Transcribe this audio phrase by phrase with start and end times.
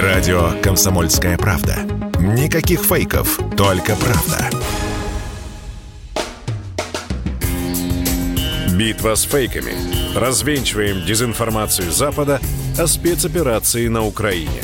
[0.00, 1.76] Радио «Комсомольская правда».
[2.18, 4.48] Никаких фейков, только правда.
[8.74, 9.74] Битва с фейками.
[10.16, 12.40] Развенчиваем дезинформацию Запада
[12.78, 14.62] о спецоперации на Украине.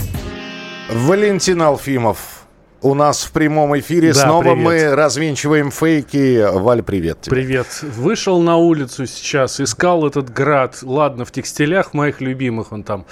[0.91, 2.38] Валентин Алфимов
[2.81, 4.59] у нас в прямом эфире Да, снова привет.
[4.59, 6.47] мы развенчиваем фейки.
[6.53, 7.35] Валь, привет тебе.
[7.35, 7.67] Привет.
[7.83, 10.79] Вышел на улицу сейчас, искал этот град.
[10.83, 13.07] Ладно, в текстилях моих любимых он там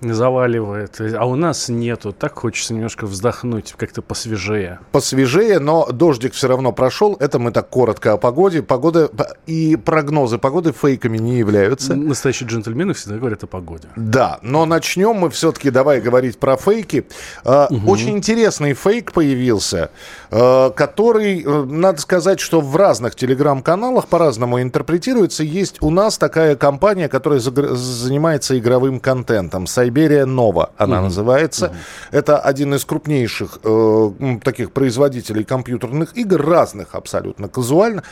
[0.00, 1.00] заваливает.
[1.16, 2.12] А у нас нету.
[2.12, 4.80] Так хочется немножко вздохнуть, как-то посвежее.
[4.90, 7.16] Посвежее, но дождик все равно прошел.
[7.20, 8.62] Это мы так коротко о погоде.
[8.62, 9.08] Погода
[9.46, 11.94] и прогнозы погоды фейками не являются.
[11.94, 13.88] Настоящие джентльмены всегда говорят о погоде.
[13.94, 17.06] Да, но начнем мы все-таки, давай говорить про фейки.
[17.44, 19.90] Э, Очень интересный фейк появился,
[20.30, 25.44] э, который, э, надо сказать, что в разных телеграм-каналах по-разному интерпретируется.
[25.44, 29.66] Есть у нас такая компания, которая занимается игровым контентом.
[29.66, 31.74] Сайберия Нова она называется.
[32.10, 34.10] Это один из крупнейших э,
[34.42, 38.02] таких производителей компьютерных игр, разных абсолютно казуально.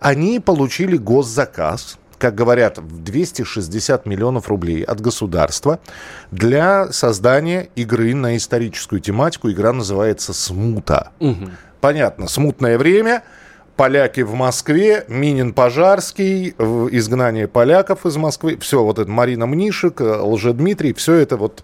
[0.00, 5.78] Они получили госзаказ как говорят, в 260 миллионов рублей от государства
[6.30, 9.50] для создания игры на историческую тематику.
[9.50, 11.12] Игра называется «Смута».
[11.80, 13.22] Понятно, смутное время,
[13.76, 20.20] поляки в Москве, Минин Пожарский, изгнание поляков из Москвы, все, вот это Марина Мнишек, э,
[20.20, 21.62] Лжедмитрий, все это вот...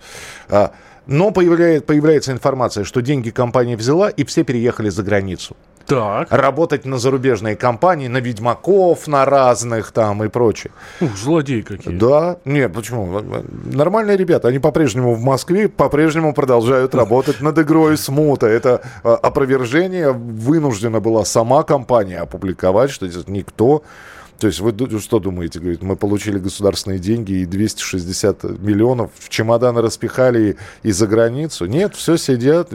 [0.49, 0.71] а,
[1.09, 6.31] Но появляет, появляется информация, что деньги компания взяла, и все переехали за границу Так.
[6.31, 10.73] работать на зарубежные компании, на ведьмаков, на разных там и прочее.
[11.01, 11.97] Ух, злодеи какие.
[11.97, 13.21] Да, нет, почему?
[13.65, 18.47] Нормальные ребята, они по-прежнему в Москве, по-прежнему продолжают работать над игрой Смута.
[18.47, 23.83] Это э, опровержение вынуждена была сама компания опубликовать, что здесь никто...
[24.39, 25.61] То есть вы ду- что думаете?
[25.61, 31.67] Говорит, мы получили государственные деньги и 260 миллионов в чемоданы распихали и, и за границу?
[31.67, 32.71] Нет, все сидят.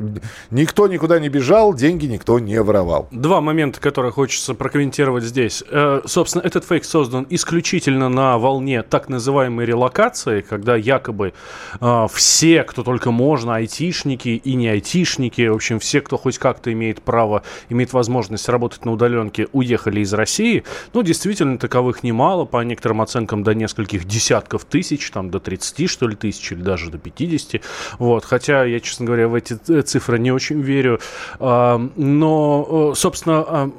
[0.51, 3.07] Никто никуда не бежал, деньги никто не воровал.
[3.11, 5.63] Два момента, которые хочется прокомментировать здесь.
[5.69, 11.33] Э, собственно, этот фейк создан исключительно на волне так называемой релокации, когда якобы
[11.79, 16.71] э, все, кто только можно, айтишники и не айтишники, в общем, все, кто хоть как-то
[16.71, 20.63] имеет право, имеет возможность работать на удаленке, уехали из России.
[20.93, 26.07] Ну, действительно, таковых немало, по некоторым оценкам до нескольких десятков тысяч, там до 30, что
[26.07, 27.61] ли, тысяч, или даже до 50.
[27.97, 30.99] Вот, хотя я, честно говоря, в эти цифры не очень верю.
[31.39, 33.71] А, но, э, собственно, а,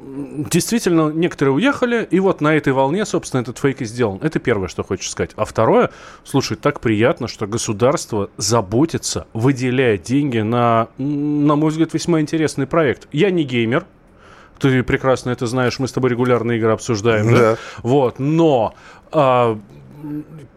[0.51, 4.19] действительно, некоторые уехали, и вот на этой волне, собственно, этот фейк и сделан.
[4.21, 5.31] Это первое, что хочется сказать.
[5.35, 5.91] А второе,
[6.23, 13.07] слушай, так приятно, что государство заботится, выделяя деньги на, на мой взгляд, весьма интересный проект.
[13.11, 13.85] Я не геймер,
[14.61, 17.33] ты прекрасно это знаешь, мы с тобой регулярно игры обсуждаем.
[17.33, 17.57] Да.
[17.81, 18.73] Вот, но
[19.11, 19.59] а,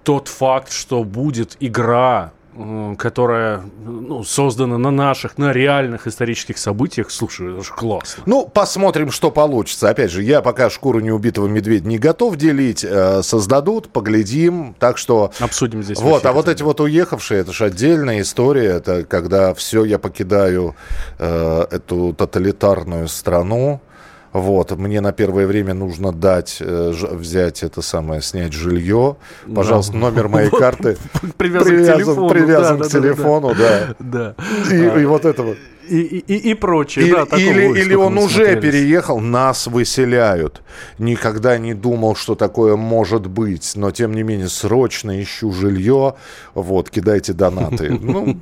[0.03, 2.33] тот факт, что будет игра,
[2.99, 8.23] которая ну, создана на наших, на реальных исторических событиях, слушай, это же классно.
[8.27, 9.89] Ну, посмотрим, что получится.
[9.89, 12.85] Опять же, я пока шкуру неубитого медведя не готов делить.
[12.85, 14.77] Э, Создадут, поглядим.
[14.79, 15.33] Так что...
[15.41, 15.99] Обсудим здесь.
[15.99, 16.31] Вот, эфире.
[16.31, 18.77] а вот эти вот уехавшие, это же отдельная история.
[18.77, 20.77] Это когда все, я покидаю
[21.19, 23.81] э, эту тоталитарную страну.
[24.35, 29.17] Вот, мне на первое время нужно дать, э, взять это самое, снять жилье.
[29.55, 30.97] Пожалуйста, номер моей карты
[31.37, 33.55] Привязан к телефону, привязан да, к телефону.
[34.73, 35.57] И, и вот это вот.
[35.89, 37.07] И, и, и- и прочее.
[37.07, 38.63] Или, да, или, ой, или он уже смотрелись.
[38.63, 40.63] переехал, нас выселяют.
[40.99, 43.73] Никогда не думал, что такое может быть.
[43.77, 46.15] Но, тем не менее, срочно ищу жилье.
[46.55, 47.91] Вот, кидайте донаты.
[48.15, 48.37] Ну,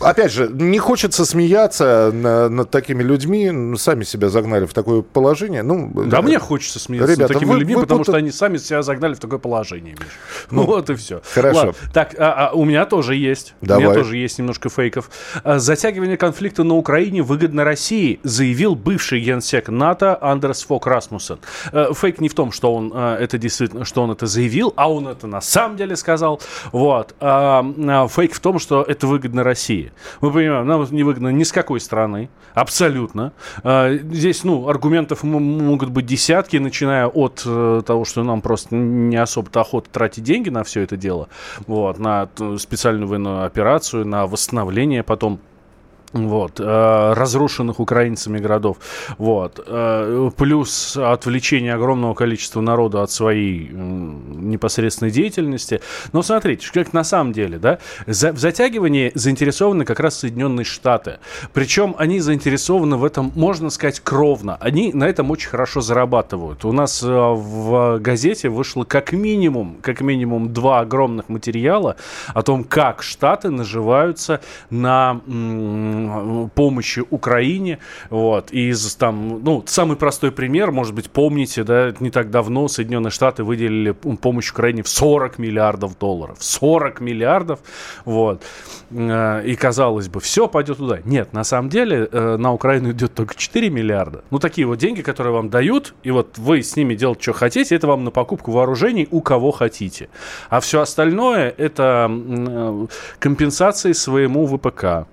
[0.00, 3.76] опять же, не хочется смеяться на- над такими людьми.
[3.76, 5.62] Сами себя загнали в такое положение.
[5.62, 8.56] Ну, Да мне хочется смеяться Ребята, над такими вы- людьми, вы потому что они сами
[8.56, 10.08] себя загнали в такое положение, Миш.
[10.50, 11.20] Ну, вот и все.
[11.34, 11.74] хорошо.
[11.92, 13.54] Так, а- а у меня тоже есть.
[13.60, 15.10] У меня тоже есть немножко фейков.
[15.42, 21.38] А, Затягивание конфликта на Украине выгодно России, заявил бывший генсек НАТО Андерс Фок Расмуссен.
[21.72, 24.90] Э, Фейк не в том, что он э, это действительно, что он это заявил, а
[24.90, 26.40] он это на самом деле сказал.
[26.72, 27.14] Вот.
[27.20, 29.92] А, а, Фейк в том, что это выгодно России.
[30.20, 33.32] Мы понимаем, нам не выгодно ни с какой страны, абсолютно.
[33.62, 39.16] А, Здесь, ну, аргументов могут быть десятки, начиная от э, того, что нам просто не
[39.16, 41.28] особо-то охота тратить деньги на все это дело,
[41.66, 42.28] вот, на
[42.58, 45.40] специальную военную операцию, на восстановление потом
[46.14, 48.78] вот, э, разрушенных украинцами городов,
[49.18, 55.80] вот, э, плюс отвлечение огромного количества народа от своей непосредственной деятельности.
[56.12, 61.18] Но смотрите, как на самом деле, да, в затягивании заинтересованы как раз Соединенные Штаты.
[61.52, 64.56] Причем они заинтересованы в этом, можно сказать, кровно.
[64.60, 66.64] Они на этом очень хорошо зарабатывают.
[66.64, 71.96] У нас э, в газете вышло как минимум, как минимум два огромных материала
[72.32, 74.40] о том, как Штаты наживаются
[74.70, 75.20] на
[76.54, 77.78] помощи Украине.
[78.10, 78.50] Вот.
[78.50, 83.44] Из там, ну, самый простой пример, может быть, помните, да, не так давно Соединенные Штаты
[83.44, 86.38] выделили помощь Украине в 40 миллиардов долларов.
[86.40, 87.60] 40 миллиардов.
[88.04, 88.42] Вот.
[88.90, 91.00] Э, и казалось бы, все пойдет туда.
[91.04, 94.24] Нет, на самом деле э, на Украину идет только 4 миллиарда.
[94.30, 97.74] Ну, такие вот деньги, которые вам дают, и вот вы с ними делать, что хотите,
[97.74, 100.08] это вам на покупку вооружений у кого хотите.
[100.48, 102.86] А все остальное это э,
[103.18, 105.06] компенсации своему ВПК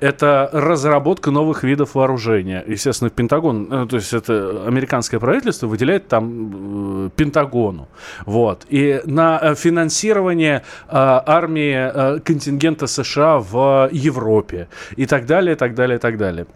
[0.00, 2.64] это разработка новых видов вооружения.
[2.66, 7.88] Естественно, Пентагон, э, то есть это американское правительство выделяет там э, Пентагону.
[8.24, 8.66] Вот.
[8.68, 14.68] И на э, финансирование армии контингента США в Европе.
[14.96, 16.46] И так далее, и так далее, и так далее.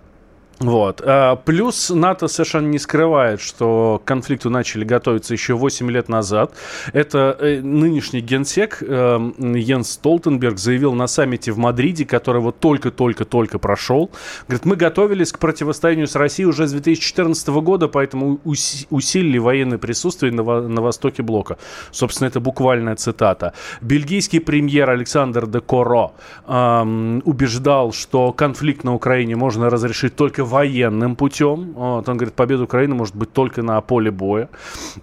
[0.60, 1.00] Вот.
[1.02, 6.52] А, плюс НАТО совершенно не скрывает, что к конфликту начали готовиться еще 8 лет назад.
[6.92, 13.58] Это э, нынешний генсек э, Йенс Столтенберг заявил на саммите в Мадриде, который вот только-только-только
[13.58, 14.10] прошел.
[14.48, 20.30] Говорит, мы готовились к противостоянию с Россией уже с 2014 года, поэтому усилили военное присутствие
[20.30, 21.56] на, на востоке блока.
[21.90, 23.54] Собственно, это буквальная цитата.
[23.80, 26.12] Бельгийский премьер Александр де Коро
[26.46, 31.72] э, убеждал, что конфликт на Украине можно разрешить только военным путем.
[31.72, 34.48] Вот, он говорит, победа Украины может быть только на поле боя.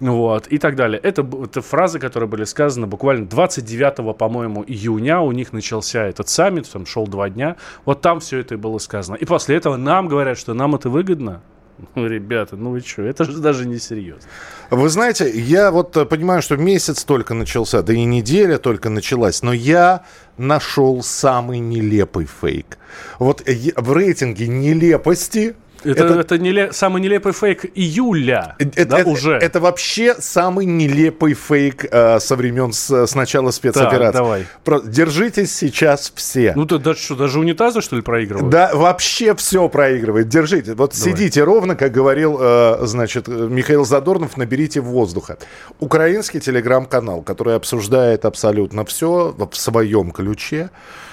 [0.00, 1.00] Вот, и так далее.
[1.02, 5.20] Это, это фразы, которые были сказаны буквально 29, по-моему, июня.
[5.20, 7.56] У них начался этот саммит, там шел два дня.
[7.84, 9.16] Вот там все это и было сказано.
[9.16, 11.40] И после этого нам говорят, что нам это выгодно.
[11.94, 14.28] Ну, ребята, ну вы что, это же даже не серьезно.
[14.70, 19.42] Вы знаете, я вот э, понимаю, что месяц только начался, да и неделя только началась,
[19.42, 20.04] но я
[20.36, 22.78] нашел самый нелепый фейк.
[23.18, 25.54] Вот э, в рейтинге нелепости
[25.84, 26.72] это, это, это неле...
[26.72, 29.32] самый нелепый фейк июля, это, да, это, уже.
[29.32, 33.98] Это вообще самый нелепый фейк э, со времен с, с начала спецоперации.
[33.98, 34.46] Так, давай.
[34.64, 34.80] Про...
[34.80, 36.52] Держитесь сейчас все.
[36.56, 38.50] Ну, ты даже что, даже унитазы, что ли, проигрывают?
[38.50, 40.28] Да, вообще все проигрывает.
[40.28, 40.74] Держите.
[40.74, 41.16] Вот давай.
[41.16, 45.38] сидите ровно, как говорил, э, значит, Михаил Задорнов, наберите воздуха.
[45.80, 50.70] Украинский телеграм-канал, который обсуждает абсолютно все в своем ключе.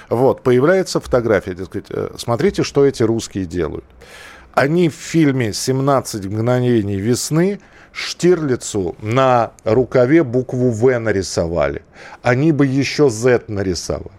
[0.08, 3.84] Вот, появляется фотография, дескать, э, смотрите, что эти русские делают.
[4.56, 7.60] Они в фильме «17 мгновений весны»
[7.92, 11.82] Штирлицу на рукаве букву «В» нарисовали.
[12.22, 14.10] Они бы еще «Z» нарисовали.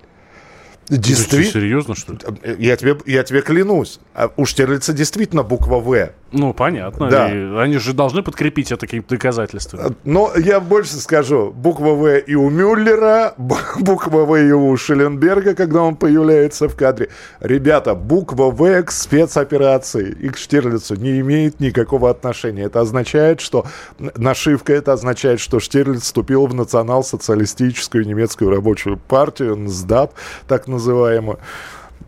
[0.89, 1.51] Действительно?
[1.51, 2.19] Серьезно, что ли?
[2.59, 3.99] Я тебе, я тебе клянусь.
[4.13, 6.11] А у Штирлица действительно буква «В».
[6.31, 7.09] Ну, понятно.
[7.09, 7.29] Да.
[7.31, 9.83] И они же должны подкрепить это какими-то доказательствами.
[9.87, 11.51] А, но я больше скажу.
[11.51, 17.09] Буква «В» и у Мюллера, буква «В» и у Шелленберга, когда он появляется в кадре.
[17.39, 22.63] Ребята, буква «В» к спецоперации и к Штирлицу не имеет никакого отношения.
[22.63, 23.65] Это означает, что
[23.97, 30.13] нашивка, это означает, что Штирлиц вступил в национал-социалистическую немецкую рабочую партию, НСДАП,
[30.47, 31.39] так называемую.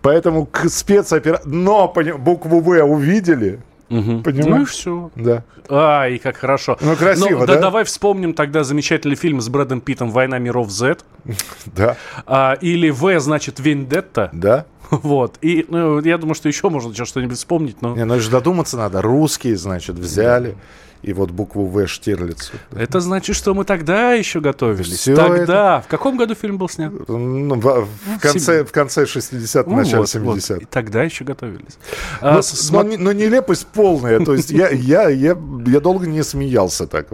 [0.02, 1.50] Поэтому к спецоперации...
[1.50, 3.60] Но букву «В» увидели,
[3.90, 4.22] Угу.
[4.22, 4.48] Понимаешь?
[4.48, 5.12] Ну и все.
[5.16, 5.44] Да.
[5.70, 6.78] Ай, как хорошо.
[6.82, 7.56] Ну, красиво, Но, да?
[7.56, 7.62] да?
[7.62, 11.00] Давай вспомним тогда замечательный фильм с Брэдом Питтом «Война миров Z».
[11.66, 11.98] Да.
[12.26, 14.30] А, или «В» значит «Вендетта».
[14.34, 14.66] Да.
[14.90, 15.38] Вот.
[15.42, 17.80] И ну, я думаю, что еще можно что-нибудь вспомнить.
[17.82, 17.96] Но...
[17.96, 19.04] Не, ну же додуматься надо.
[19.04, 20.52] Русские, значит, взяли.
[20.52, 20.58] Да
[21.02, 22.54] и вот букву В Штирлицу.
[22.72, 24.98] Это значит, что мы тогда еще готовились.
[24.98, 25.78] Все тогда.
[25.78, 25.84] Это...
[25.86, 26.92] В каком году фильм был снят?
[27.08, 30.54] Ну, в, в, конце, в конце 60-х, ну, начале вот, 70-х.
[30.56, 30.64] Вот.
[30.64, 31.78] И тогда еще готовились.
[32.22, 32.70] Но, а, с...
[32.72, 34.20] но, но нелепость полная.
[34.20, 37.08] То есть я, я, я, я долго не смеялся так.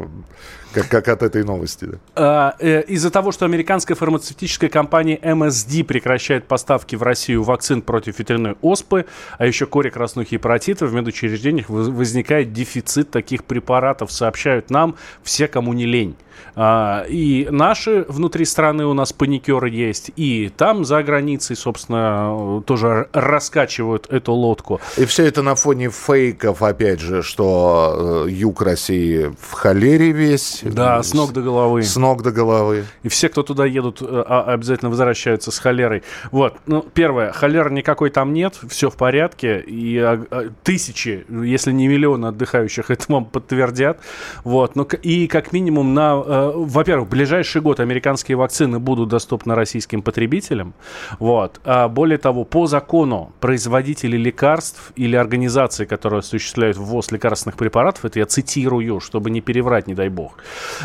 [0.75, 1.85] Как, как от этой новости.
[1.85, 1.97] Да.
[2.15, 8.19] А, э, из-за того, что американская фармацевтическая компания MSD прекращает поставки в Россию вакцин против
[8.19, 9.05] ветряной оспы,
[9.37, 15.47] а еще кори, краснухи и паротита, в медучреждениях возникает дефицит таких препаратов, сообщают нам все,
[15.47, 16.15] кому не лень.
[16.55, 23.09] А, и наши внутри страны у нас паникеры есть, и там за границей, собственно, тоже
[23.13, 24.79] раскачивают эту лодку.
[24.97, 30.61] И все это на фоне фейков, опять же, что э, юг России в холере весь,
[30.71, 30.97] знаете.
[30.97, 31.83] Да, с ног до головы.
[31.83, 32.85] С ног до головы.
[33.03, 36.03] И все, кто туда едут, э, а, обязательно возвращаются с холерой.
[36.31, 36.57] Вот.
[36.65, 39.59] Ну, первое, холеры никакой там нет, все в порядке.
[39.59, 43.99] И а, а, тысячи, если не миллионы отдыхающих это вам подтвердят.
[44.43, 44.75] Вот.
[44.75, 46.23] Ну, и как минимум на...
[46.25, 50.73] Э, во-первых, в ближайший год американские вакцины будут доступны российским потребителям.
[51.19, 51.59] Вот.
[51.63, 58.19] А более того, по закону производители лекарств или организации, которые осуществляют ввоз лекарственных препаратов, это
[58.19, 60.37] я цитирую, чтобы не переврать, не дай бог,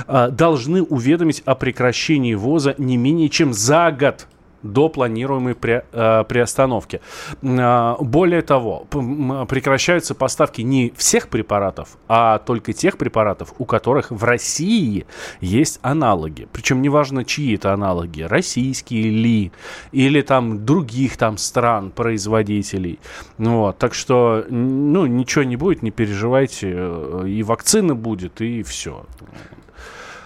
[0.07, 4.27] должны уведомить о прекращении ввоза не менее чем за год
[4.63, 7.01] до планируемой при, э, приостановки.
[7.43, 14.25] Э, более того, прекращаются поставки не всех препаратов, а только тех препаратов, у которых в
[14.25, 15.07] России
[15.41, 16.49] есть аналоги.
[16.53, 19.53] Причем неважно, чьи это аналоги, российские ли,
[19.93, 22.99] или там других там стран, производителей.
[23.39, 29.05] Вот, так что, ну, ничего не будет, не переживайте, э, и вакцина будет, и все.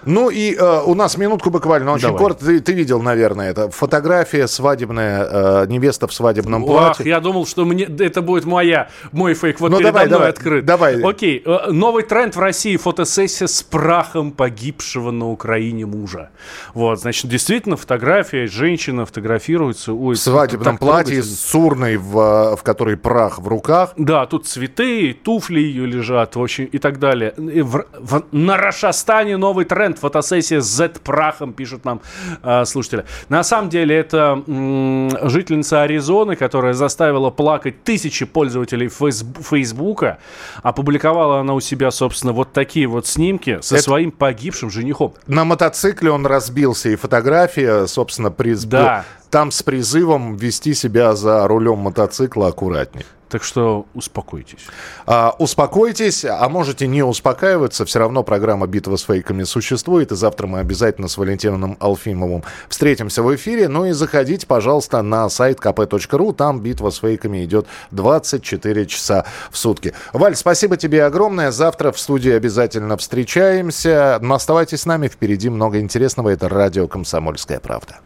[0.06, 2.18] Ну и э, у нас минутку буквально, очень Давай.
[2.18, 2.44] коротко.
[2.44, 7.02] Ты, ты видел, наверное, это фотография свадебная, э, невеста в свадебном платье.
[7.02, 9.60] Ах, я думал, что мне это будет моя, мой фейк.
[9.60, 10.64] Вот ну, передо давай, мной давай, открыт.
[10.64, 11.02] Давай.
[11.02, 16.30] Окей, э, новый тренд в России фотосессия с прахом погибшего на Украине мужа.
[16.74, 19.92] Вот, значит, действительно фотография, женщина фотографируется.
[19.92, 23.92] Ой, в свадебном платье с урной, в, в которой прах в руках.
[23.96, 27.34] Да, тут цветы, туфли ее лежат, в общем, и так далее.
[27.36, 32.00] И в, в, на Рашастане новый тренд тренд, фотосессия с Z-прахом, пишут нам
[32.42, 33.04] э, слушатели.
[33.28, 40.18] На самом деле это м- жительница Аризоны, которая заставила плакать тысячи пользователей Фейсбука.
[40.62, 43.84] Опубликовала она у себя, собственно, вот такие вот снимки со это...
[43.84, 45.14] своим погибшим женихом.
[45.26, 48.64] На мотоцикле он разбился, и фотография, собственно, приз...
[48.64, 49.04] да.
[49.34, 53.04] Там с призывом вести себя за рулем мотоцикла аккуратнее.
[53.28, 54.60] Так что успокойтесь.
[55.06, 57.84] А, успокойтесь, а можете не успокаиваться.
[57.84, 60.12] Все равно программа «Битва с фейками» существует.
[60.12, 63.66] И завтра мы обязательно с Валентином Алфимовым встретимся в эфире.
[63.66, 66.32] Ну и заходите, пожалуйста, на сайт kp.ru.
[66.32, 69.94] Там «Битва с фейками» идет 24 часа в сутки.
[70.12, 71.50] Валь, спасибо тебе огромное.
[71.50, 74.20] Завтра в студии обязательно встречаемся.
[74.22, 75.08] Но оставайтесь с нами.
[75.08, 76.28] Впереди много интересного.
[76.28, 77.98] Это радио «Комсомольская правда».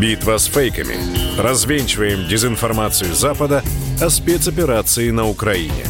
[0.00, 0.96] Битва с фейками.
[1.38, 3.64] Развенчиваем дезинформацию Запада
[4.00, 5.84] о спецоперации на Украине.